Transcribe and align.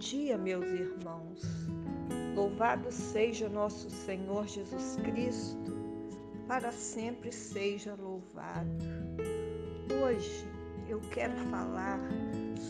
dia, 0.00 0.38
meus 0.38 0.64
irmãos. 0.64 1.42
Louvado 2.34 2.90
seja 2.90 3.50
nosso 3.50 3.90
Senhor 3.90 4.48
Jesus 4.48 4.96
Cristo, 5.04 5.76
para 6.48 6.72
sempre 6.72 7.30
seja 7.30 7.94
louvado. 7.94 8.70
Hoje 10.02 10.48
eu 10.88 11.00
quero 11.10 11.36
falar 11.50 12.00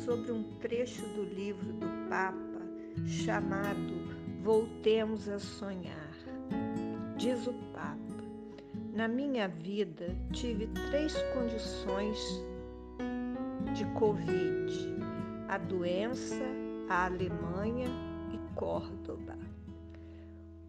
sobre 0.04 0.32
um 0.32 0.42
trecho 0.58 1.02
do 1.14 1.22
livro 1.22 1.72
do 1.74 1.86
Papa 2.08 2.60
chamado 3.06 3.94
Voltemos 4.42 5.28
a 5.28 5.38
Sonhar. 5.38 6.10
Diz 7.16 7.46
o 7.46 7.52
Papa: 7.72 7.96
Na 8.92 9.06
minha 9.06 9.46
vida 9.46 10.16
tive 10.32 10.66
três 10.90 11.14
condições 11.32 12.18
de 13.72 13.84
Covid: 13.94 14.72
a 15.48 15.58
doença, 15.58 16.59
a 16.90 17.04
Alemanha 17.04 17.88
e 18.32 18.54
Córdoba. 18.56 19.38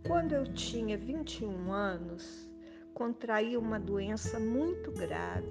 Quando 0.05 0.34
eu 0.34 0.53
tinha 0.53 0.95
21 0.95 1.73
anos, 1.73 2.48
contraí 2.93 3.57
uma 3.57 3.79
doença 3.79 4.39
muito 4.39 4.91
grave. 4.91 5.49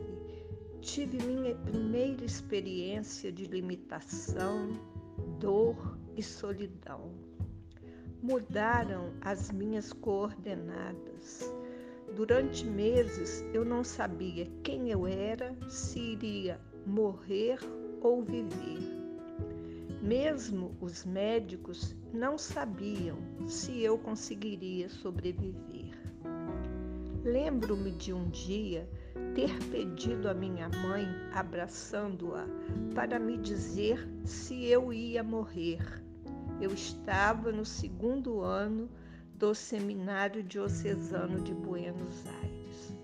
Tive 0.80 1.18
minha 1.24 1.56
primeira 1.56 2.24
experiência 2.24 3.32
de 3.32 3.46
limitação, 3.46 4.68
dor 5.40 5.98
e 6.16 6.22
solidão. 6.22 7.14
Mudaram 8.22 9.12
as 9.22 9.50
minhas 9.50 9.92
coordenadas. 9.92 11.52
Durante 12.14 12.64
meses 12.64 13.44
eu 13.52 13.64
não 13.64 13.82
sabia 13.82 14.46
quem 14.62 14.88
eu 14.88 15.04
era, 15.04 15.52
se 15.68 15.98
iria 15.98 16.60
morrer 16.86 17.58
ou 18.02 18.22
viver. 18.22 18.99
Mesmo 20.02 20.74
os 20.80 21.04
médicos 21.04 21.94
não 22.12 22.38
sabiam 22.38 23.18
se 23.46 23.82
eu 23.82 23.98
conseguiria 23.98 24.88
sobreviver. 24.88 25.94
Lembro-me 27.22 27.92
de 27.92 28.10
um 28.10 28.30
dia 28.30 28.88
ter 29.34 29.52
pedido 29.70 30.26
à 30.26 30.32
minha 30.32 30.70
mãe, 30.70 31.06
abraçando-a, 31.34 32.46
para 32.94 33.18
me 33.18 33.36
dizer 33.36 34.08
se 34.24 34.64
eu 34.64 34.90
ia 34.90 35.22
morrer. 35.22 35.82
Eu 36.62 36.72
estava 36.72 37.52
no 37.52 37.64
segundo 37.64 38.40
ano 38.40 38.88
do 39.34 39.54
Seminário 39.54 40.42
Diocesano 40.42 41.42
de 41.42 41.52
Buenos 41.52 42.24
Aires. 42.42 42.96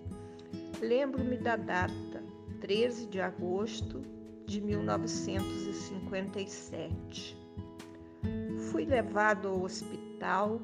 Lembro-me 0.80 1.36
da 1.36 1.56
data, 1.56 2.22
13 2.60 3.06
de 3.06 3.20
agosto 3.20 4.15
de 4.46 4.60
1957. 4.60 7.36
Fui 8.70 8.84
levado 8.84 9.48
ao 9.48 9.62
hospital 9.62 10.60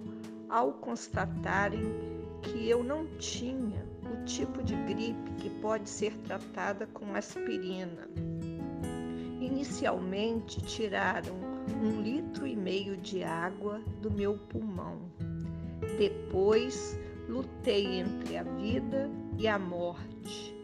ao 0.49 0.75
constatarem 0.75 2.13
que 2.43 2.69
eu 2.69 2.85
não 2.85 3.07
tinha 3.19 3.85
o 4.05 4.25
tipo 4.25 4.63
de 4.63 4.75
gripe 4.75 5.31
que 5.39 5.49
pode 5.61 5.89
ser 5.89 6.15
tratada 6.19 6.87
com 6.89 7.15
aspirina. 7.15 8.09
Inicialmente 9.41 10.61
tiraram 10.63 11.35
um 11.83 12.03
litro 12.03 12.47
e 12.47 12.55
meio 12.55 12.97
de 12.97 13.25
água 13.25 13.81
do 14.01 14.11
meu 14.11 14.37
pulmão. 14.37 15.01
Depois 15.99 16.99
lutei 17.29 18.01
entre 18.01 18.37
a 18.37 18.43
vida 18.43 19.11
e 19.39 19.49
a 19.49 19.59
morte. 19.59 20.55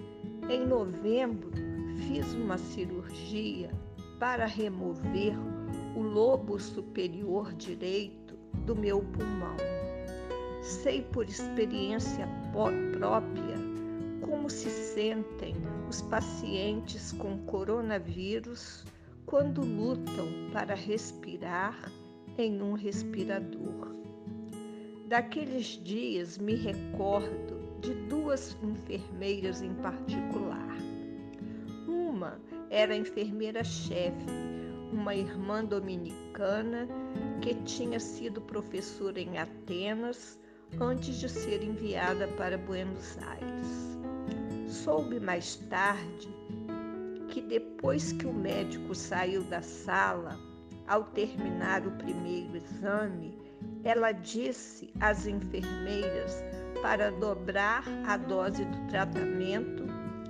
Em 0.48 0.66
novembro, 0.66 1.50
fiz 1.98 2.32
uma 2.34 2.56
cirurgia 2.59 3.70
para 4.19 4.47
remover 4.47 5.34
o 5.97 6.00
lobo 6.00 6.59
superior 6.59 7.53
direito 7.54 8.34
do 8.64 8.75
meu 8.75 9.00
pulmão. 9.00 9.56
Sei 10.62 11.03
por 11.03 11.28
experiência 11.28 12.28
própria 12.92 13.56
como 14.22 14.50
se 14.50 14.69
sentem 14.69 15.54
os 15.88 16.03
pacientes 16.03 17.12
com 17.12 17.38
coronavírus 17.44 18.84
quando 19.25 19.62
lutam 19.62 20.26
para 20.53 20.75
respirar 20.75 21.91
em 22.36 22.60
um 22.60 22.75
respirador. 22.75 23.94
Daqueles 25.06 25.82
dias 25.82 26.36
me 26.36 26.54
recordo 26.54 27.80
de 27.80 27.94
duas 28.09 28.56
enfermeiras 28.62 29.62
em 29.62 29.72
particular 29.75 30.88
uma 32.28 32.41
era 32.71 32.94
enfermeira-chefe, 32.94 34.27
uma 34.93 35.15
irmã 35.15 35.65
dominicana 35.65 36.87
que 37.41 37.55
tinha 37.62 37.99
sido 37.99 38.41
professora 38.41 39.21
em 39.21 39.39
Atenas 39.39 40.39
antes 40.81 41.19
de 41.19 41.28
ser 41.28 41.62
enviada 41.62 42.28
para 42.28 42.59
Buenos 42.59 43.16
Aires. 43.19 43.99
Soube 44.66 45.19
mais 45.19 45.56
tarde 45.71 46.28
que 47.28 47.41
depois 47.41 48.12
que 48.12 48.27
o 48.27 48.33
médico 48.33 48.95
saiu 48.95 49.43
da 49.45 49.62
sala, 49.62 50.39
ao 50.87 51.05
terminar 51.05 51.87
o 51.87 51.91
primeiro 51.93 52.56
exame, 52.56 53.39
ela 53.84 54.12
disse 54.12 54.91
às 55.00 55.27
enfermeiras 55.27 56.43
para 56.83 57.10
dobrar 57.10 57.84
a 58.06 58.16
dose 58.16 58.65
do 58.65 58.89
tratamento 58.89 59.78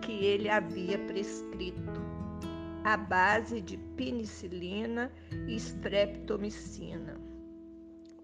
que 0.09 0.25
ele 0.25 0.49
havia 0.49 0.99
prescrito, 1.01 2.01
à 2.83 2.97
base 2.97 3.61
de 3.61 3.77
penicilina 3.77 5.13
e 5.47 5.55
streptomicina, 5.57 7.21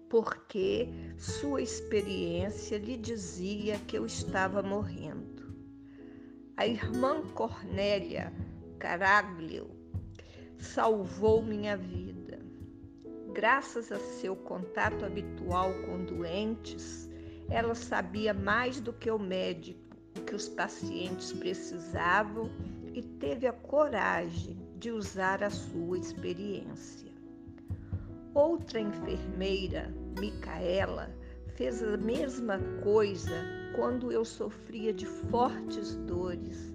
porque 0.09 0.89
sua 1.15 1.61
experiência 1.61 2.79
lhe 2.79 2.97
dizia 2.97 3.77
que 3.85 3.99
eu 3.99 4.03
estava 4.03 4.63
morrendo. 4.63 5.55
A 6.57 6.65
irmã 6.65 7.21
Cornélia 7.35 8.33
Caraglio 8.79 9.69
salvou 10.57 11.43
minha 11.43 11.77
vida. 11.77 12.39
Graças 13.31 13.91
a 13.91 13.99
seu 13.99 14.35
contato 14.35 15.05
habitual 15.05 15.71
com 15.85 16.03
doentes, 16.03 17.07
ela 17.47 17.75
sabia 17.75 18.33
mais 18.33 18.81
do 18.81 18.91
que 18.91 19.11
o 19.11 19.19
médico 19.19 19.84
que 20.21 20.35
os 20.35 20.47
pacientes 20.47 21.33
precisavam 21.33 22.49
e 22.93 23.01
teve 23.01 23.45
a 23.47 23.53
coragem 23.53 24.57
de 24.77 24.91
usar 24.91 25.43
a 25.43 25.49
sua 25.49 25.97
experiência. 25.97 27.11
Outra 28.33 28.79
enfermeira, 28.79 29.93
Micaela, 30.19 31.09
fez 31.55 31.81
a 31.81 31.97
mesma 31.97 32.59
coisa 32.83 33.33
quando 33.75 34.11
eu 34.11 34.23
sofria 34.23 34.93
de 34.93 35.05
fortes 35.05 35.95
dores. 35.95 36.73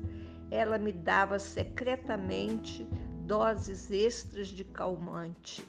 Ela 0.51 0.79
me 0.79 0.93
dava 0.93 1.39
secretamente 1.39 2.87
doses 3.27 3.91
extras 3.91 4.49
de 4.49 4.65
calmante, 4.65 5.65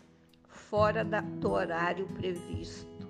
fora 0.48 1.04
do 1.04 1.52
horário 1.52 2.08
previsto. 2.08 3.08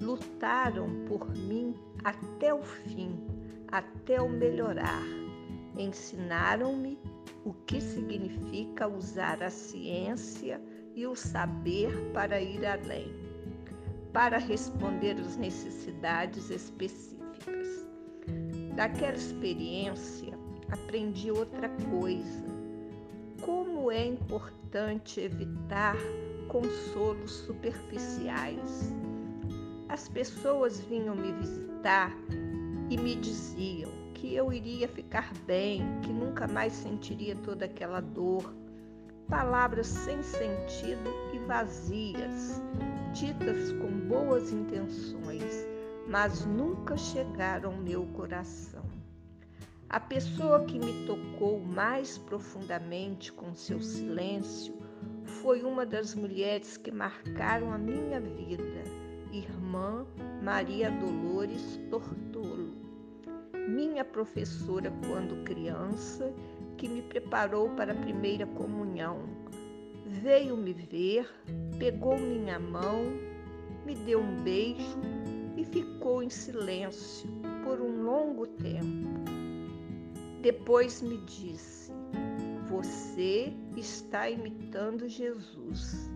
Lutaram 0.00 1.04
por 1.06 1.30
mim 1.36 1.74
até 2.02 2.52
o 2.52 2.62
fim 2.62 3.33
até 3.74 4.22
o 4.22 4.28
melhorar. 4.28 5.02
Ensinaram-me 5.76 6.96
o 7.44 7.52
que 7.52 7.80
significa 7.80 8.86
usar 8.86 9.42
a 9.42 9.50
ciência 9.50 10.60
e 10.94 11.04
o 11.08 11.16
saber 11.16 11.90
para 12.12 12.40
ir 12.40 12.64
além, 12.64 13.12
para 14.12 14.38
responder 14.38 15.16
às 15.18 15.36
necessidades 15.36 16.50
específicas. 16.50 17.66
Daquela 18.76 19.16
experiência, 19.16 20.38
aprendi 20.70 21.32
outra 21.32 21.68
coisa. 21.90 22.44
Como 23.40 23.90
é 23.90 24.06
importante 24.06 25.20
evitar 25.20 25.96
consolos 26.46 27.32
superficiais. 27.32 28.92
As 29.88 30.08
pessoas 30.08 30.78
vinham 30.78 31.16
me 31.16 31.32
visitar 31.32 32.16
e 32.90 32.96
me 32.96 33.16
diziam 33.16 33.90
que 34.14 34.34
eu 34.34 34.52
iria 34.52 34.88
ficar 34.88 35.32
bem, 35.46 35.82
que 36.02 36.12
nunca 36.12 36.46
mais 36.46 36.72
sentiria 36.72 37.36
toda 37.36 37.64
aquela 37.64 38.00
dor. 38.00 38.54
Palavras 39.28 39.86
sem 39.86 40.22
sentido 40.22 41.10
e 41.32 41.38
vazias, 41.40 42.62
ditas 43.12 43.72
com 43.72 43.90
boas 44.08 44.52
intenções, 44.52 45.66
mas 46.08 46.44
nunca 46.44 46.96
chegaram 46.96 47.72
ao 47.72 47.76
meu 47.76 48.06
coração. 48.08 48.84
A 49.88 50.00
pessoa 50.00 50.64
que 50.64 50.78
me 50.78 51.06
tocou 51.06 51.60
mais 51.60 52.18
profundamente 52.18 53.32
com 53.32 53.54
seu 53.54 53.80
silêncio 53.80 54.74
foi 55.24 55.62
uma 55.62 55.86
das 55.86 56.14
mulheres 56.14 56.76
que 56.76 56.90
marcaram 56.90 57.72
a 57.72 57.78
minha 57.78 58.20
vida, 58.20 58.84
irmã 59.32 60.06
Maria 60.42 60.90
Dolores 60.90 61.80
Tortolo 61.90 62.63
minha 63.68 64.04
professora 64.04 64.92
quando 65.06 65.44
criança, 65.44 66.32
que 66.76 66.88
me 66.88 67.02
preparou 67.02 67.70
para 67.70 67.92
a 67.92 67.96
primeira 67.96 68.46
comunhão. 68.46 69.22
veio 70.06 70.56
me 70.56 70.72
ver, 70.72 71.28
pegou 71.78 72.18
minha 72.18 72.58
mão, 72.58 73.04
me 73.86 73.94
deu 73.94 74.20
um 74.20 74.42
beijo 74.42 74.98
e 75.56 75.64
ficou 75.64 76.22
em 76.22 76.30
silêncio 76.30 77.28
por 77.64 77.80
um 77.80 78.02
longo 78.02 78.46
tempo. 78.46 79.08
Depois 80.42 81.00
me 81.00 81.16
disse: 81.18 81.90
Você 82.68 83.52
está 83.76 84.28
imitando 84.28 85.08
Jesus. 85.08 86.10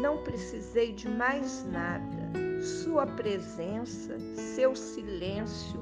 Não 0.00 0.22
precisei 0.22 0.92
de 0.92 1.08
mais 1.08 1.66
nada. 1.70 2.16
Sua 2.62 3.06
presença, 3.06 4.18
seu 4.34 4.74
silêncio 4.74 5.80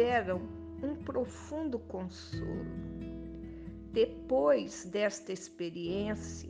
deram 0.00 0.40
um 0.82 0.96
profundo 0.96 1.78
consolo. 1.78 2.64
Depois 3.92 4.86
desta 4.86 5.30
experiência, 5.30 6.48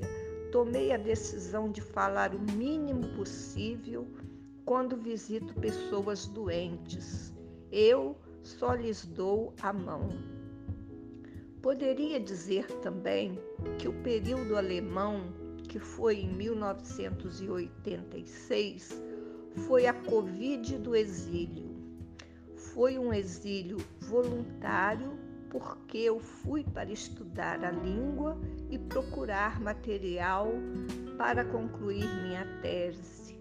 tomei 0.53 0.93
a 0.93 0.97
decisão 0.97 1.69
de 1.69 1.81
falar 1.81 2.33
o 2.33 2.39
mínimo 2.39 3.09
possível 3.17 4.07
quando 4.65 4.97
visito 4.97 5.53
pessoas 5.55 6.29
doentes. 6.29 7.35
Eu 7.73 8.17
só 8.41 8.75
lhes 8.75 9.05
dou 9.05 9.53
a 9.61 9.73
mão. 9.73 10.11
Poderia 11.61 12.21
dizer 12.21 12.71
também 12.83 13.37
que 13.81 13.89
o 13.89 14.03
período 14.05 14.57
alemão, 14.57 15.25
que 15.69 15.81
foi 15.81 16.21
em 16.21 16.33
1986, 16.33 19.03
foi 19.67 19.89
a 19.89 19.93
Covid 19.93 20.79
do 20.79 20.95
exílio. 20.95 21.70
Foi 22.75 22.97
um 22.97 23.13
exílio 23.13 23.79
voluntário 24.01 25.19
porque 25.51 25.99
eu 25.99 26.21
fui 26.21 26.63
para 26.63 26.91
estudar 26.93 27.65
a 27.65 27.71
língua 27.73 28.39
e 28.71 28.79
procurar 28.79 29.61
material 29.61 30.47
para 31.19 31.45
concluir 31.45 32.07
minha 32.23 32.47
tese, 32.63 33.37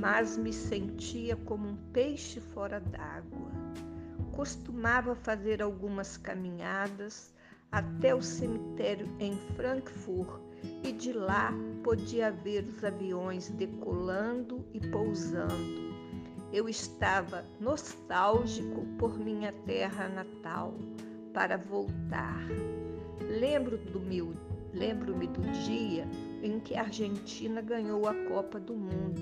mas 0.00 0.38
me 0.38 0.52
sentia 0.52 1.36
como 1.36 1.68
um 1.68 1.76
peixe 1.92 2.40
fora 2.40 2.80
d'água. 2.80 3.50
Costumava 4.32 5.14
fazer 5.14 5.60
algumas 5.60 6.16
caminhadas 6.16 7.34
até 7.70 8.14
o 8.14 8.22
cemitério 8.22 9.14
em 9.20 9.36
Frankfurt 9.56 10.40
e 10.82 10.92
de 10.92 11.12
lá 11.12 11.52
podia 11.84 12.30
ver 12.30 12.64
os 12.64 12.82
aviões 12.82 13.50
decolando 13.50 14.64
e 14.72 14.80
pousando. 14.88 15.87
Eu 16.50 16.66
estava 16.66 17.44
nostálgico 17.60 18.86
por 18.98 19.18
minha 19.18 19.52
terra 19.66 20.08
natal 20.08 20.74
para 21.34 21.58
voltar. 21.58 22.46
Lembro 23.20 23.76
do 23.76 24.00
meu, 24.00 24.32
lembro-me 24.72 25.26
do 25.26 25.42
dia 25.52 26.08
em 26.42 26.58
que 26.58 26.74
a 26.74 26.82
Argentina 26.82 27.60
ganhou 27.60 28.08
a 28.08 28.14
Copa 28.28 28.58
do 28.58 28.74
Mundo. 28.74 29.20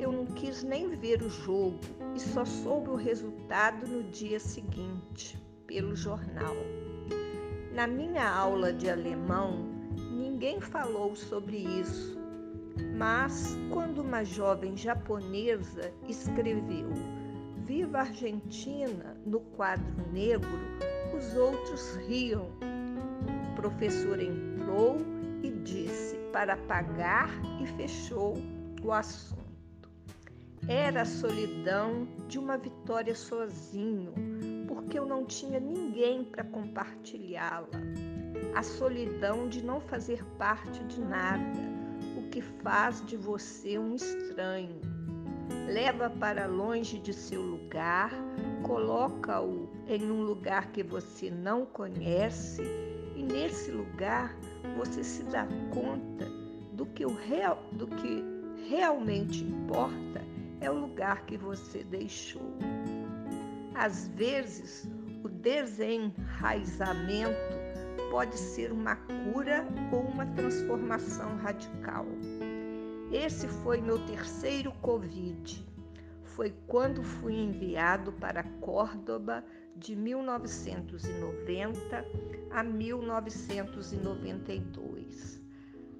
Eu 0.00 0.10
não 0.10 0.24
quis 0.24 0.62
nem 0.62 0.88
ver 0.88 1.22
o 1.22 1.28
jogo 1.28 1.78
e 2.14 2.20
só 2.20 2.44
soube 2.46 2.88
o 2.88 2.96
resultado 2.96 3.86
no 3.86 4.02
dia 4.04 4.40
seguinte, 4.40 5.38
pelo 5.66 5.94
jornal. 5.94 6.56
Na 7.74 7.86
minha 7.86 8.26
aula 8.26 8.72
de 8.72 8.88
alemão, 8.88 9.68
ninguém 10.10 10.60
falou 10.60 11.14
sobre 11.14 11.58
isso, 11.58 12.18
mas 12.96 13.56
quando 13.70 14.02
uma 14.02 14.24
jovem 14.24 14.76
japonesa 14.76 15.92
escreveu 16.08 16.90
Viva 17.64 18.00
Argentina 18.00 19.16
no 19.24 19.38
quadro 19.40 20.12
negro, 20.12 20.50
os 21.16 21.36
outros 21.36 21.94
riam. 22.06 22.50
O 23.52 23.54
professor 23.54 24.20
entrou 24.20 24.98
e 25.42 25.50
disse 25.50 26.16
para 26.32 26.56
pagar 26.56 27.30
e 27.62 27.66
fechou 27.68 28.34
o 28.82 28.92
assunto. 28.92 29.42
Era 30.66 31.02
a 31.02 31.04
solidão 31.04 32.06
de 32.26 32.38
uma 32.38 32.58
vitória 32.58 33.14
sozinho, 33.14 34.12
porque 34.66 34.98
eu 34.98 35.06
não 35.06 35.24
tinha 35.24 35.60
ninguém 35.60 36.24
para 36.24 36.44
compartilhá-la. 36.44 37.68
A 38.56 38.62
solidão 38.62 39.48
de 39.48 39.64
não 39.64 39.80
fazer 39.80 40.24
parte 40.36 40.82
de 40.84 41.00
nada, 41.00 41.58
que 42.32 42.40
faz 42.40 43.04
de 43.04 43.16
você 43.16 43.78
um 43.78 43.94
estranho 43.94 44.80
leva 45.68 46.08
para 46.08 46.46
longe 46.46 46.98
de 46.98 47.12
seu 47.12 47.42
lugar, 47.42 48.10
coloca-o 48.62 49.68
em 49.86 50.10
um 50.10 50.22
lugar 50.22 50.72
que 50.72 50.82
você 50.82 51.30
não 51.30 51.66
conhece 51.66 52.62
e 53.14 53.22
nesse 53.22 53.70
lugar 53.70 54.34
você 54.76 55.04
se 55.04 55.22
dá 55.24 55.46
conta 55.72 56.24
do 56.72 56.86
que, 56.86 57.04
o 57.04 57.14
real, 57.14 57.62
do 57.72 57.86
que 57.86 58.24
realmente 58.68 59.44
importa 59.44 60.24
é 60.60 60.70
o 60.70 60.78
lugar 60.78 61.26
que 61.26 61.36
você 61.36 61.84
deixou. 61.84 62.56
Às 63.74 64.08
vezes, 64.08 64.88
o 65.22 65.28
desenraizamento 65.28 67.61
pode 68.12 68.38
ser 68.38 68.70
uma 68.70 68.94
cura 68.94 69.66
ou 69.90 70.02
uma 70.02 70.24
transformação 70.26 71.34
radical. 71.38 72.06
Esse 73.10 73.48
foi 73.48 73.80
meu 73.80 73.98
terceiro 74.04 74.70
Covid. 74.82 75.66
Foi 76.22 76.54
quando 76.66 77.02
fui 77.02 77.32
enviado 77.32 78.12
para 78.12 78.44
Córdoba 78.60 79.42
de 79.74 79.96
1990 79.96 82.06
a 82.50 82.62
1992. 82.62 85.42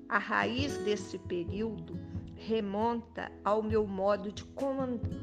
A 0.07 0.19
raiz 0.19 0.77
desse 0.85 1.19
período 1.19 1.99
remonta 2.37 3.33
ao 3.43 3.63
meu 3.63 3.87
modo 3.87 4.31
de 4.31 4.45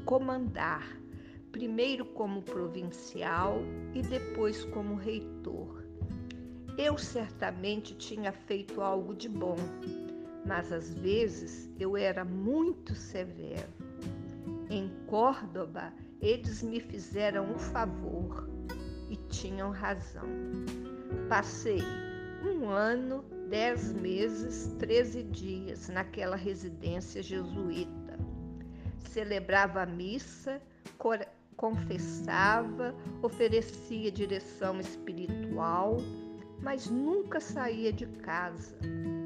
comandar, 0.05 0.99
primeiro 1.51 2.03
como 2.03 2.41
provincial 2.41 3.59
e 3.93 4.01
depois 4.01 4.65
como 4.65 4.95
reitor. 4.95 5.78
Eu 6.81 6.97
certamente 6.97 7.93
tinha 7.93 8.31
feito 8.31 8.81
algo 8.81 9.13
de 9.13 9.27
bom 9.27 9.57
mas 10.45 10.71
às 10.71 10.93
vezes 10.95 11.69
eu 11.79 11.95
era 11.95 12.23
muito 12.25 12.95
severo. 12.95 13.69
Em 14.69 14.89
Córdoba, 15.05 15.93
eles 16.21 16.63
me 16.63 16.79
fizeram 16.79 17.51
um 17.51 17.57
favor 17.59 18.49
e 19.09 19.15
tinham 19.15 19.71
razão. 19.71 20.27
Passei 21.27 21.81
um 22.43 22.67
ano, 22.67 23.23
dez 23.49 23.93
meses, 23.93 24.73
treze 24.79 25.23
dias 25.23 25.87
naquela 25.89 26.35
residência 26.35 27.21
jesuíta. 27.21 28.17
Celebrava 28.97 29.81
a 29.81 29.85
missa, 29.85 30.61
confessava, 31.55 32.95
oferecia 33.21 34.11
direção 34.11 34.79
espiritual, 34.79 35.97
mas 36.61 36.89
nunca 36.89 37.39
saía 37.39 37.91
de 37.91 38.05
casa, 38.05 38.75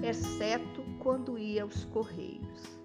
exceto 0.02 0.84
quando 1.00 1.38
ia 1.38 1.64
aos 1.64 1.86
Correios. 1.86 2.80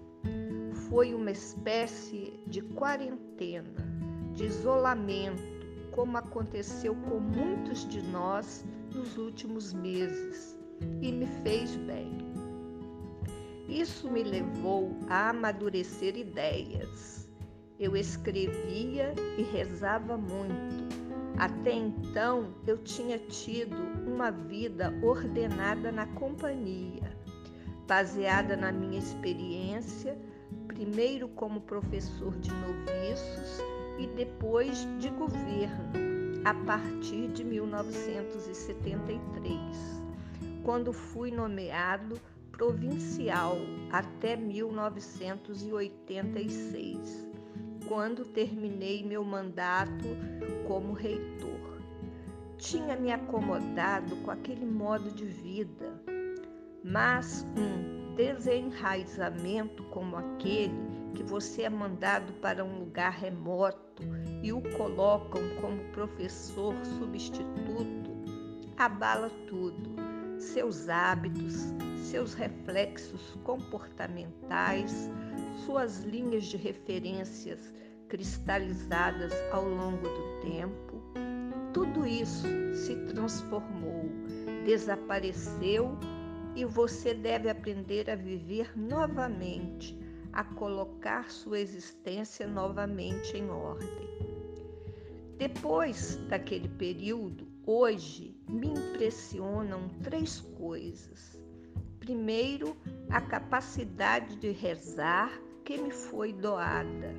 Foi 0.89 1.13
uma 1.13 1.31
espécie 1.31 2.39
de 2.47 2.61
quarentena, 2.61 3.85
de 4.33 4.45
isolamento, 4.45 5.59
como 5.91 6.17
aconteceu 6.17 6.95
com 6.95 7.19
muitos 7.19 7.87
de 7.87 8.01
nós 8.01 8.65
nos 8.93 9.17
últimos 9.17 9.73
meses, 9.73 10.57
e 11.01 11.11
me 11.11 11.27
fez 11.43 11.75
bem. 11.75 12.17
Isso 13.67 14.09
me 14.09 14.23
levou 14.23 14.97
a 15.09 15.29
amadurecer 15.29 16.17
ideias. 16.17 17.29
Eu 17.79 17.95
escrevia 17.95 19.13
e 19.37 19.43
rezava 19.43 20.17
muito. 20.17 20.88
Até 21.39 21.73
então 21.73 22.53
eu 22.67 22.77
tinha 22.79 23.17
tido 23.17 23.77
uma 24.05 24.29
vida 24.29 24.93
ordenada 25.01 25.89
na 25.89 26.05
companhia. 26.05 27.17
Baseada 27.87 28.57
na 28.57 28.73
minha 28.73 28.99
experiência, 28.99 30.17
primeiro 30.67 31.29
como 31.29 31.61
professor 31.61 32.37
de 32.39 32.51
noviços 32.51 33.61
e 33.97 34.05
depois 34.07 34.85
de 34.99 35.07
governo, 35.09 35.93
a 36.43 36.53
partir 36.53 37.29
de 37.29 37.45
1973, 37.45 39.57
quando 40.63 40.91
fui 40.91 41.31
nomeado 41.31 42.19
provincial 42.51 43.55
até 43.91 44.35
1986, 44.35 47.29
quando 47.87 48.25
terminei 48.25 49.01
meu 49.03 49.23
mandato 49.23 50.05
como 50.69 50.93
reitor. 50.93 51.81
Tinha 52.57 52.95
me 52.95 53.11
acomodado 53.11 54.15
com 54.17 54.31
aquele 54.31 54.65
modo 54.65 55.11
de 55.11 55.25
vida 55.25 55.99
mas 56.83 57.45
um 57.57 58.15
desenraizamento 58.15 59.83
como 59.85 60.15
aquele 60.15 60.73
que 61.13 61.23
você 61.23 61.63
é 61.63 61.69
mandado 61.69 62.31
para 62.33 62.63
um 62.63 62.79
lugar 62.79 63.11
remoto 63.11 64.03
e 64.41 64.53
o 64.53 64.61
colocam 64.77 65.41
como 65.61 65.83
professor 65.91 66.73
substituto 66.85 68.09
abala 68.77 69.29
tudo. 69.47 69.95
seus 70.37 70.87
hábitos, 70.87 71.73
seus 71.97 72.33
reflexos 72.33 73.37
comportamentais, 73.43 75.09
suas 75.65 75.99
linhas 75.99 76.45
de 76.45 76.55
referências 76.55 77.73
cristalizadas 78.07 79.33
ao 79.51 79.67
longo 79.67 80.07
do 80.07 80.28
tempo, 80.41 81.01
tudo 81.73 82.05
isso 82.05 82.47
se 82.73 82.95
transformou, 83.07 84.09
desapareceu 84.65 85.97
e 86.55 86.65
você 86.65 87.13
deve 87.13 87.49
aprender 87.49 88.09
a 88.09 88.15
viver 88.15 88.77
novamente, 88.77 89.97
a 90.33 90.43
colocar 90.43 91.29
sua 91.29 91.59
existência 91.59 92.47
novamente 92.47 93.37
em 93.37 93.49
ordem. 93.49 94.09
Depois 95.37 96.17
daquele 96.27 96.67
período, 96.67 97.47
hoje 97.65 98.35
me 98.49 98.67
impressionam 98.67 99.87
três 100.03 100.41
coisas. 100.57 101.39
Primeiro, 101.99 102.75
a 103.09 103.21
capacidade 103.21 104.35
de 104.35 104.51
rezar 104.51 105.31
que 105.63 105.77
me 105.77 105.91
foi 105.91 106.33
doada. 106.33 107.15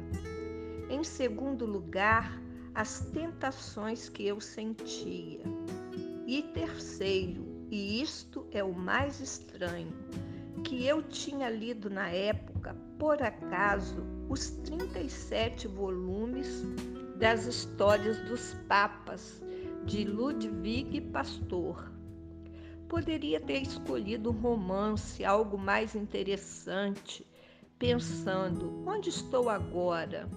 Em 0.91 1.03
segundo 1.05 1.65
lugar, 1.65 2.39
as 2.75 3.01
tentações 3.13 4.09
que 4.09 4.27
eu 4.27 4.41
sentia. 4.41 5.41
E 6.27 6.43
terceiro, 6.43 7.67
e 7.71 8.01
isto 8.01 8.47
é 8.53 8.63
o 8.63 8.73
mais 8.73 9.21
estranho, 9.21 9.93
que 10.65 10.87
eu 10.87 11.03
tinha 11.03 11.49
lido 11.49 11.91
na 11.91 12.09
época, 12.09 12.77
por 12.99 13.23
acaso, 13.23 14.05
os 14.29 14.51
37 14.51 15.67
volumes 15.67 16.65
das 17.17 17.47
histórias 17.47 18.19
dos 18.29 18.55
papas 18.69 19.43
de 19.85 20.05
Ludwig 20.05 21.01
Pastor. 21.13 21.91
Poderia 22.89 23.41
ter 23.41 23.63
escolhido 23.63 24.31
um 24.31 24.41
romance, 24.41 25.25
algo 25.25 25.57
mais 25.57 25.95
interessante, 25.95 27.27
pensando: 27.79 28.85
onde 28.87 29.09
estou 29.09 29.49
agora? 29.49 30.29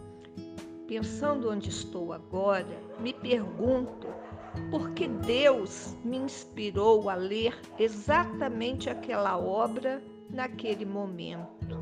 Pensando 0.88 1.50
onde 1.50 1.70
estou 1.70 2.12
agora, 2.12 2.78
me 3.00 3.14
pergunto 3.14 4.08
por 4.70 4.92
que 4.92 5.08
Deus 5.08 5.96
me 6.04 6.18
inspirou 6.18 7.10
a 7.10 7.16
ler 7.16 7.58
exatamente 7.80 8.90
aquela 8.90 9.38
obra 9.38 10.04
naquele 10.30 10.86
momento. 10.86 11.82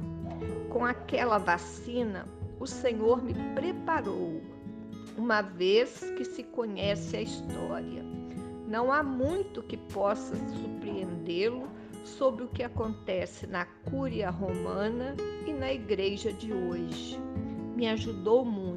Com 0.70 0.86
aquela 0.86 1.38
vacina, 1.38 2.28
o 2.60 2.68
Senhor 2.68 3.24
me 3.24 3.34
preparou 3.56 4.42
uma 5.18 5.42
vez 5.42 6.00
que 6.16 6.24
se 6.24 6.44
conhece 6.44 7.18
a 7.18 7.22
história. 7.22 8.04
Não 8.68 8.92
há 8.92 9.04
muito 9.04 9.64
que 9.64 9.78
possa 9.78 10.36
surpreendê-lo 10.36 11.68
sobre 12.06 12.46
o 12.46 12.48
que 12.48 12.64
acontece 12.64 13.46
na 13.48 13.66
Cúria 13.66 14.30
Romana 14.30 15.16
e 15.46 15.52
na 15.52 15.74
Igreja 15.74 16.32
de 16.32 16.54
hoje. 16.54 17.20
Me 17.76 17.90
ajudou 17.90 18.46
muito. 18.46 18.71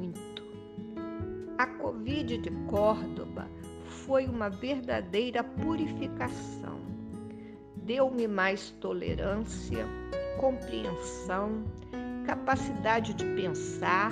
A 1.57 1.67
Covid 1.67 2.37
de 2.37 2.51
Córdoba 2.67 3.49
foi 3.85 4.25
uma 4.27 4.49
verdadeira 4.49 5.43
purificação. 5.43 6.79
Deu-me 7.77 8.27
mais 8.27 8.71
tolerância, 8.71 9.85
compreensão, 10.39 11.63
capacidade 12.25 13.13
de 13.13 13.23
pensar 13.35 14.11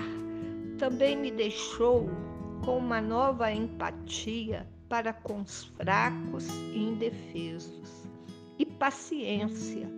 também 0.77 1.15
me 1.15 1.31
deixou 1.31 2.09
com 2.65 2.77
uma 2.77 2.99
nova 2.99 3.51
empatia 3.51 4.67
para 4.89 5.13
com 5.13 5.41
os 5.41 5.65
fracos 5.65 6.47
e 6.73 6.77
indefesos. 6.77 8.07
E 8.59 8.65
paciência, 8.65 9.89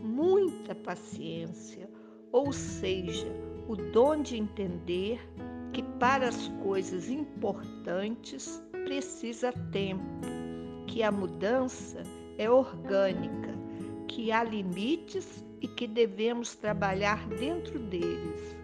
muita 0.00 0.74
paciência, 0.74 1.88
ou 2.30 2.52
seja, 2.52 3.28
o 3.68 3.76
dom 3.76 4.22
de 4.22 4.36
entender 4.36 5.20
que 5.72 5.82
para 5.98 6.28
as 6.28 6.48
coisas 6.62 7.08
importantes 7.08 8.62
precisa 8.84 9.52
tempo, 9.72 10.04
que 10.86 11.02
a 11.02 11.10
mudança 11.10 12.02
é 12.38 12.50
orgânica, 12.50 13.54
que 14.08 14.30
há 14.30 14.42
limites 14.44 15.44
e 15.60 15.68
que 15.68 15.86
devemos 15.86 16.54
trabalhar 16.54 17.26
dentro 17.28 17.78
deles 17.78 18.56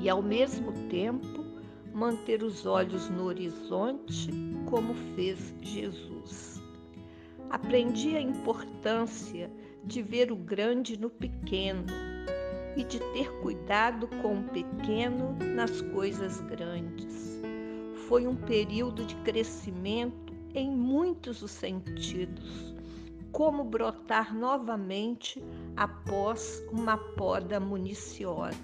e, 0.00 0.08
ao 0.08 0.22
mesmo 0.22 0.72
tempo, 0.88 1.44
manter 1.92 2.42
os 2.42 2.66
olhos 2.66 3.08
no 3.08 3.24
horizonte, 3.24 4.30
como 4.66 4.94
fez 5.14 5.54
Jesus. 5.62 6.60
Aprendi 7.48 8.16
a 8.16 8.20
importância 8.20 9.50
de 9.84 10.02
ver 10.02 10.30
o 10.30 10.36
grande 10.36 10.98
no 10.98 11.08
pequeno 11.08 11.86
e 12.76 12.84
de 12.84 13.00
ter 13.12 13.32
cuidado 13.40 14.06
com 14.20 14.40
o 14.40 14.44
pequeno 14.44 15.36
nas 15.54 15.80
coisas 15.80 16.40
grandes. 16.42 17.40
Foi 18.06 18.26
um 18.26 18.36
período 18.36 19.04
de 19.04 19.16
crescimento 19.16 20.34
em 20.54 20.70
muitos 20.70 21.42
os 21.42 21.50
sentidos, 21.50 22.74
como 23.32 23.64
brotar 23.64 24.34
novamente 24.34 25.42
após 25.76 26.62
uma 26.70 26.96
poda 26.96 27.58
minuciosa. 27.58 28.56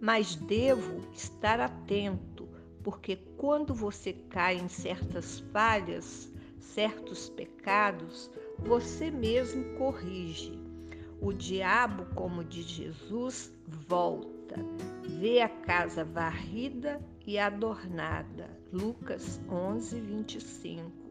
Mas 0.00 0.34
devo 0.36 1.00
estar 1.12 1.58
atento, 1.60 2.48
porque 2.82 3.16
quando 3.36 3.74
você 3.74 4.12
cai 4.12 4.56
em 4.56 4.68
certas 4.68 5.40
falhas, 5.52 6.32
certos 6.58 7.28
pecados, 7.28 8.30
você 8.58 9.10
mesmo 9.10 9.76
corrige. 9.76 10.61
O 11.22 11.32
diabo, 11.32 12.04
como 12.14 12.44
diz 12.44 12.66
Jesus, 12.66 13.50
volta, 13.66 14.56
vê 15.20 15.40
a 15.40 15.48
casa 15.48 16.04
varrida 16.04 17.00
e 17.24 17.38
adornada. 17.38 18.50
Lucas 18.72 19.40
11, 19.48 20.00
25 20.00 21.02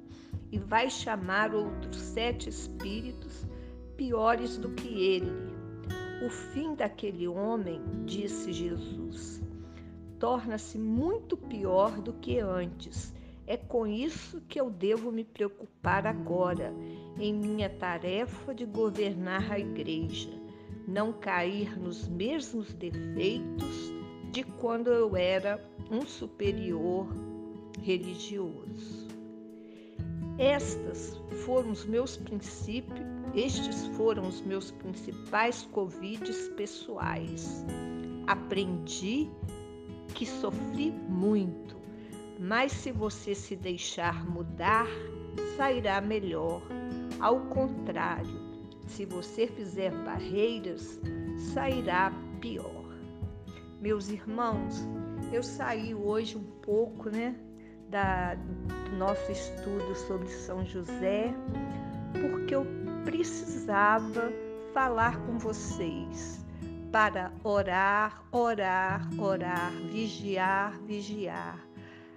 e 0.51 0.59
vai 0.59 0.89
chamar 0.89 1.55
outros 1.55 1.97
sete 1.97 2.49
espíritos 2.49 3.45
piores 3.95 4.57
do 4.57 4.69
que 4.71 4.87
ele. 4.87 5.31
O 6.25 6.29
fim 6.29 6.75
daquele 6.75 7.27
homem, 7.27 7.81
disse 8.05 8.51
Jesus, 8.51 9.41
torna-se 10.19 10.77
muito 10.77 11.37
pior 11.37 11.99
do 12.01 12.13
que 12.13 12.39
antes. 12.39 13.13
É 13.47 13.57
com 13.57 13.87
isso 13.87 14.41
que 14.41 14.59
eu 14.59 14.69
devo 14.69 15.11
me 15.11 15.23
preocupar 15.23 16.05
agora, 16.05 16.73
em 17.19 17.33
minha 17.33 17.69
tarefa 17.69 18.53
de 18.53 18.65
governar 18.65 19.51
a 19.51 19.59
igreja, 19.59 20.29
não 20.87 21.13
cair 21.13 21.79
nos 21.79 22.07
mesmos 22.07 22.73
defeitos 22.73 23.93
de 24.31 24.43
quando 24.43 24.87
eu 24.87 25.15
era 25.15 25.63
um 25.89 26.05
superior 26.05 27.07
religioso. 27.81 29.07
Estas 30.37 31.21
foram 31.45 31.71
os 31.71 31.85
meus 31.85 32.17
princípios, 32.17 32.99
estes 33.35 33.87
foram 33.97 34.27
os 34.27 34.41
meus 34.41 34.71
principais 34.71 35.63
covides 35.71 36.49
pessoais. 36.55 37.65
Aprendi 38.27 39.29
que 40.15 40.25
sofri 40.25 40.91
muito, 41.09 41.75
mas 42.39 42.71
se 42.71 42.91
você 42.91 43.35
se 43.35 43.55
deixar 43.55 44.25
mudar, 44.25 44.87
sairá 45.57 46.01
melhor. 46.01 46.61
Ao 47.21 47.39
contrário, 47.39 48.41
se 48.87 49.05
você 49.05 49.45
fizer 49.45 49.91
barreiras, 50.03 50.99
sairá 51.53 52.11
pior. 52.39 52.91
Meus 53.79 54.09
irmãos, 54.09 54.87
eu 55.31 55.43
saí 55.43 55.93
hoje 55.93 56.35
um 56.35 56.43
pouco, 56.63 57.11
né, 57.11 57.35
da, 57.89 58.33
do 58.33 58.97
nosso 58.97 59.31
estudo 59.31 59.93
sobre 60.07 60.29
São 60.29 60.65
José, 60.65 61.31
porque 62.19 62.55
eu 62.55 62.65
precisava 63.05 64.33
falar 64.73 65.23
com 65.27 65.37
vocês 65.37 66.43
para 66.91 67.31
orar, 67.43 68.23
orar, 68.31 69.07
orar, 69.19 69.71
vigiar, 69.91 70.79
vigiar. 70.87 71.59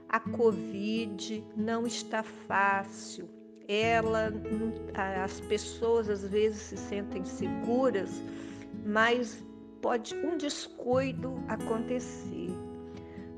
A 0.08 0.18
Covid 0.18 1.44
não 1.54 1.86
está 1.86 2.22
fácil. 2.22 3.33
Ela, 3.68 4.32
as 5.22 5.40
pessoas 5.40 6.08
às 6.10 6.26
vezes 6.26 6.60
se 6.60 6.76
sentem 6.76 7.24
seguras, 7.24 8.22
mas 8.84 9.42
pode 9.80 10.14
um 10.16 10.36
descuido 10.36 11.34
acontecer. 11.48 12.50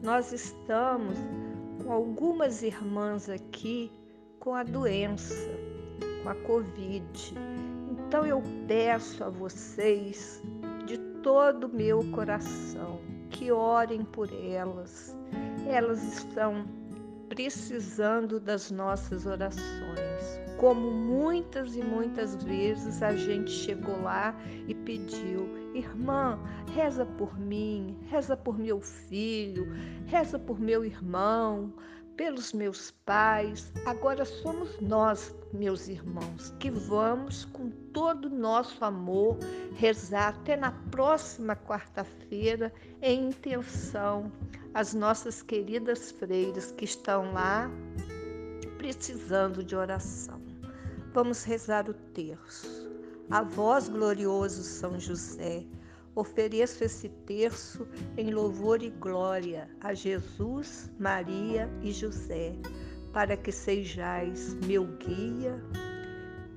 Nós 0.03 0.33
estamos 0.33 1.17
com 1.83 1.93
algumas 1.93 2.63
irmãs 2.63 3.29
aqui 3.29 3.93
com 4.41 4.55
a 4.55 4.63
doença, 4.63 5.51
com 6.23 6.29
a 6.29 6.35
Covid. 6.35 7.35
Então 7.91 8.25
eu 8.25 8.43
peço 8.69 9.25
a 9.25 9.29
vocês 9.29 10.41
de 10.87 10.99
todo 11.23 11.65
o 11.65 11.75
meu 11.75 12.05
coração 12.13 13.01
que 13.31 13.51
orem 13.51 14.05
por 14.05 14.29
elas. 14.33 15.17
Elas 15.69 16.03
estão 16.03 16.65
precisando 17.29 18.39
das 18.39 18.71
nossas 18.71 19.27
orações. 19.27 19.86
Como 20.59 20.91
muitas 20.91 21.77
e 21.77 21.83
muitas 21.83 22.43
vezes 22.43 23.03
a 23.03 23.15
gente 23.15 23.51
chegou 23.51 24.01
lá 24.03 24.35
e 24.67 24.75
pediu: 24.75 25.49
irmã, 25.75 26.39
reza 26.75 27.05
por 27.05 27.39
mim, 27.39 27.97
reza 28.09 28.37
por 28.37 28.59
meu 28.59 28.81
filho, 28.81 29.67
reza 30.07 30.39
por 30.39 30.59
meu 30.59 30.85
irmão, 30.85 31.73
pelos 32.17 32.53
meus 32.53 32.91
pais. 33.05 33.73
Agora 33.85 34.25
somos 34.25 34.81
nós, 34.81 35.35
meus 35.53 35.89
irmãos, 35.89 36.55
que 36.59 36.71
vamos 36.71 37.45
com 37.47 37.71
todo 37.93 38.27
o 38.27 38.35
nosso 38.35 38.85
amor 38.85 39.39
rezar 39.77 40.29
até 40.29 40.57
na 40.57 40.73
próxima 40.91 41.55
quarta-feira 41.55 42.73
em 43.03 43.29
intenção 43.29 44.33
às 44.75 44.95
nossas 44.95 45.43
queridas 45.43 46.11
freiras 46.13 46.73
que 46.73 46.85
estão 46.85 47.33
lá 47.33 47.71
precisando 48.79 49.65
de 49.65 49.75
oração. 49.75 50.46
Vamos 51.17 51.45
rezar 51.45 51.89
o 51.89 51.95
terço. 51.95 52.91
A 53.31 53.41
vós, 53.41 53.89
glorioso 53.89 54.63
São 54.63 55.01
José, 55.01 55.65
ofereço 56.15 56.85
esse 56.85 57.09
terço 57.09 57.89
em 58.19 58.35
louvor 58.35 58.83
e 58.83 58.91
glória 58.91 59.67
a 59.81 59.95
Jesus, 59.95 60.91
Maria 60.99 61.71
e 61.81 61.91
José, 61.91 62.55
para 63.15 63.35
que 63.35 63.51
sejais 63.51 64.53
meu 64.67 64.85
guia, 64.99 65.59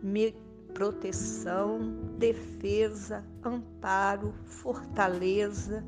minha 0.03 0.33
proteção, 0.73 1.79
defesa, 2.17 3.25
amparo, 3.45 4.33
fortaleza 4.43 5.85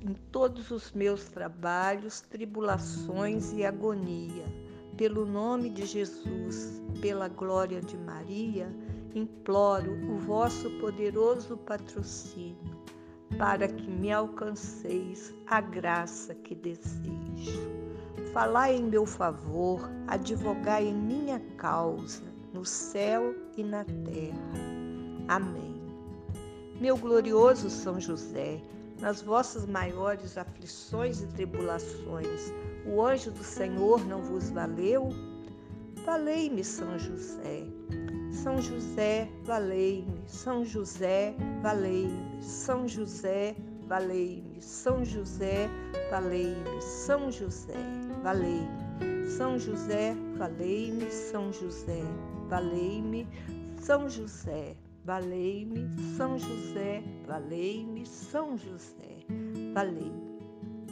em 0.00 0.14
todos 0.32 0.72
os 0.72 0.90
meus 0.90 1.26
trabalhos, 1.26 2.20
tribulações 2.22 3.52
e 3.52 3.64
agonia 3.64 4.67
pelo 4.98 5.24
nome 5.24 5.70
de 5.70 5.86
Jesus, 5.86 6.82
pela 7.00 7.28
glória 7.28 7.80
de 7.80 7.96
Maria, 7.96 8.68
imploro 9.14 9.92
o 10.12 10.18
vosso 10.18 10.68
poderoso 10.80 11.56
patrocínio, 11.56 12.76
para 13.38 13.68
que 13.68 13.88
me 13.88 14.10
alcanceis 14.10 15.32
a 15.46 15.60
graça 15.60 16.34
que 16.34 16.52
desejo. 16.52 17.78
Falai 18.32 18.74
em 18.74 18.82
meu 18.82 19.06
favor, 19.06 19.88
advogai 20.08 20.88
em 20.88 20.94
minha 20.94 21.38
causa, 21.56 22.24
no 22.52 22.64
céu 22.64 23.32
e 23.56 23.62
na 23.62 23.84
terra. 23.84 24.50
Amém. 25.28 25.80
Meu 26.80 26.96
glorioso 26.96 27.70
São 27.70 28.00
José, 28.00 28.60
nas 29.00 29.22
vossas 29.22 29.64
maiores 29.64 30.36
aflições 30.36 31.22
e 31.22 31.26
tribulações, 31.28 32.52
o 32.88 33.04
anjo 33.04 33.30
do 33.30 33.44
Senhor 33.44 34.04
não 34.06 34.22
vos 34.22 34.50
valeu? 34.50 35.10
Valei-me, 36.04 36.64
São 36.64 36.98
José. 36.98 37.64
São 38.32 38.60
José, 38.60 39.28
valei-me. 39.44 40.22
São 40.26 40.64
José, 40.64 41.34
valei-me. 41.62 42.42
São 42.42 42.88
José, 42.88 43.54
valei-me. 43.86 44.62
São 44.62 45.04
José, 45.04 45.68
valei-me. 46.04 46.80
São 46.82 47.30
José, 47.30 47.92
valei-me. 48.10 49.20
São 49.30 49.60
José, 49.60 49.92
valei-me. 51.10 51.10
São 51.10 51.52
José, 51.52 52.02
valei-me. 52.48 53.26
São 53.80 54.08
José, 54.08 54.76
valei-me. 55.04 55.88
São 56.16 56.38
José, 56.38 57.02
valei-me. 57.26 58.06
São 58.06 58.56
José, 58.56 59.26
valei-me 59.74 60.17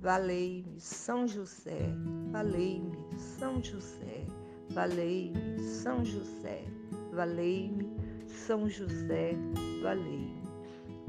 valei-me, 0.00 0.80
São 0.80 1.26
José, 1.26 1.90
valei-me, 2.30 2.96
São 3.18 3.62
José, 3.62 4.24
valei-me, 4.70 5.58
São 5.60 6.04
José, 6.04 6.64
valei-me, 7.12 7.90
São 8.26 8.68
José, 8.68 9.34
valei-me, 9.82 10.42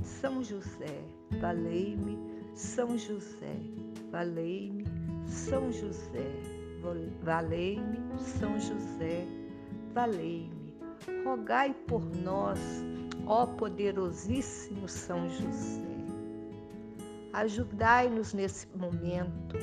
São 0.03 0.43
José, 0.43 1.03
valei-me, 1.39 2.17
São 2.55 2.97
José, 2.97 3.55
valei-me, 4.11 4.85
São 5.27 5.71
José, 5.71 6.31
valei-me, 7.23 7.99
São 8.17 8.59
José, 8.59 9.25
valei-me. 9.93 10.73
Rogai 11.23 11.73
por 11.87 12.03
nós, 12.17 12.59
ó 13.25 13.45
poderosíssimo 13.45 14.87
São 14.87 15.29
José 15.29 15.88
Ajudai-nos 17.39 18.33
nesse 18.33 18.67
momento, 18.75 19.55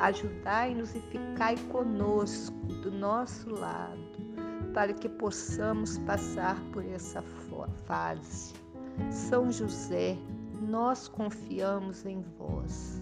ajudai-nos 0.00 0.96
e 0.96 1.00
ficai 1.00 1.56
conosco, 1.70 2.56
do 2.82 2.90
nosso 2.90 3.48
lado, 3.50 4.00
para 4.74 4.92
que 4.92 5.08
possamos 5.08 5.96
passar 5.98 6.60
por 6.72 6.84
essa 6.84 7.22
fase. 7.86 8.52
São 9.12 9.52
José, 9.52 10.18
nós 10.60 11.06
confiamos 11.06 12.04
em 12.04 12.20
vós. 12.36 13.00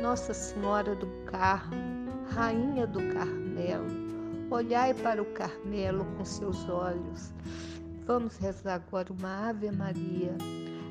Nossa 0.00 0.32
Senhora 0.32 0.94
do 0.94 1.06
Carmo, 1.26 1.76
Rainha 2.30 2.86
do 2.86 3.00
Carmelo, 3.12 4.48
olhai 4.50 4.94
para 4.94 5.20
o 5.20 5.26
Carmelo 5.34 6.06
com 6.16 6.24
seus 6.24 6.66
olhos. 6.70 7.34
Vamos 8.06 8.38
rezar 8.38 8.76
agora 8.76 9.12
uma 9.12 9.50
Ave 9.50 9.70
Maria 9.72 10.34